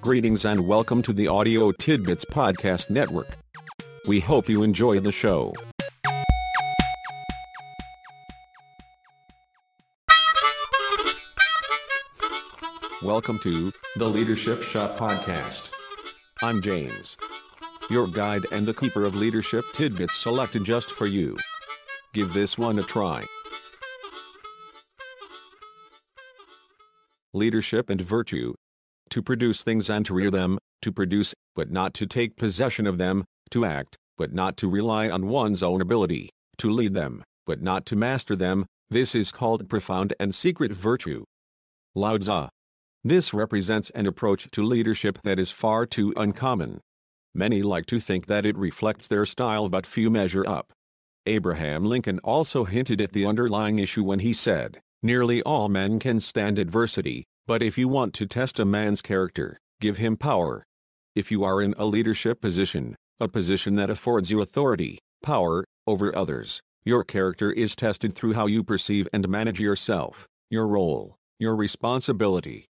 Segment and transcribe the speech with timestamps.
[0.00, 3.28] Greetings and welcome to the Audio Tidbits Podcast Network.
[4.06, 5.52] We hope you enjoy the show.
[13.02, 15.72] Welcome to the Leadership Shop Podcast.
[16.42, 17.16] I'm James,
[17.90, 21.36] your guide and the keeper of leadership tidbits selected just for you.
[22.14, 23.26] Give this one a try.
[27.34, 28.54] Leadership and virtue.
[29.10, 32.98] To produce things and to rear them, to produce, but not to take possession of
[32.98, 37.62] them, to act, but not to rely on one's own ability, to lead them, but
[37.62, 41.24] not to master them, this is called profound and secret virtue.
[41.94, 42.48] Lao Tzu.
[43.04, 46.80] This represents an approach to leadership that is far too uncommon.
[47.34, 50.72] Many like to think that it reflects their style but few measure up.
[51.26, 56.20] Abraham Lincoln also hinted at the underlying issue when he said, Nearly all men can
[56.20, 60.62] stand adversity, but if you want to test a man's character, give him power.
[61.14, 66.14] If you are in a leadership position, a position that affords you authority, power, over
[66.14, 71.56] others, your character is tested through how you perceive and manage yourself, your role, your
[71.56, 72.66] responsibility.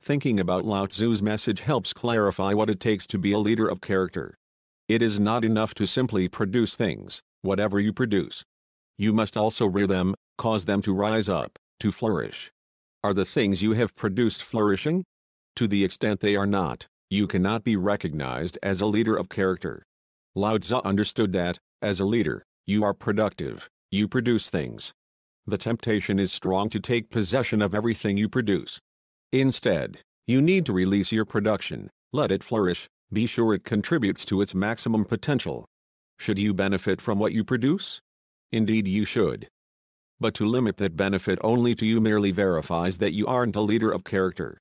[0.00, 3.80] Thinking about Lao Tzu's message helps clarify what it takes to be a leader of
[3.80, 4.36] character.
[4.86, 8.44] It is not enough to simply produce things, whatever you produce.
[8.96, 12.52] You must also rear them, cause them to rise up, to flourish.
[13.02, 15.04] Are the things you have produced flourishing?
[15.56, 19.86] To the extent they are not, you cannot be recognized as a leader of character.
[20.34, 24.92] Lao Tzu understood that, as a leader, you are productive, you produce things.
[25.46, 28.78] The temptation is strong to take possession of everything you produce.
[29.32, 34.42] Instead, you need to release your production, let it flourish, be sure it contributes to
[34.42, 35.64] its maximum potential.
[36.18, 38.02] Should you benefit from what you produce?
[38.52, 39.48] Indeed you should.
[40.20, 43.90] But to limit that benefit only to you merely verifies that you aren't a leader
[43.90, 44.58] of character.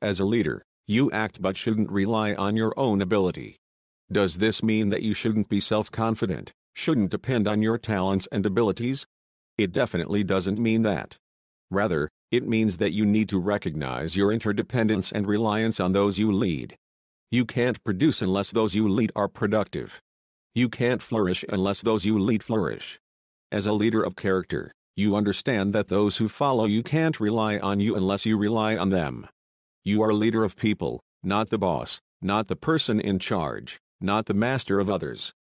[0.00, 3.56] As a leader, you act but shouldn't rely on your own ability.
[4.12, 9.04] Does this mean that you shouldn't be self-confident, shouldn't depend on your talents and abilities?
[9.58, 11.16] It definitely doesn't mean that.
[11.70, 16.30] Rather, it means that you need to recognize your interdependence and reliance on those you
[16.30, 16.76] lead.
[17.32, 20.00] You can't produce unless those you lead are productive.
[20.54, 22.98] You can't flourish unless those you lead flourish.
[23.52, 27.80] As a leader of character, you understand that those who follow you can't rely on
[27.80, 29.26] you unless you rely on them.
[29.84, 34.26] You are a leader of people, not the boss, not the person in charge, not
[34.26, 35.32] the master of others.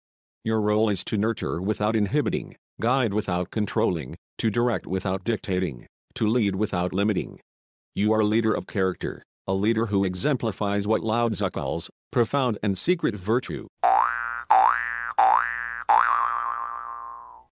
[0.43, 6.27] Your role is to nurture without inhibiting, guide without controlling, to direct without dictating, to
[6.27, 7.39] lead without limiting.
[7.95, 12.57] You are a leader of character, a leader who exemplifies what Lao Tzu calls profound
[12.63, 13.67] and secret virtue.